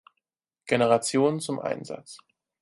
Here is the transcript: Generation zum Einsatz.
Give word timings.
Generation 0.65 1.39
zum 1.41 1.59
Einsatz. 1.59 2.17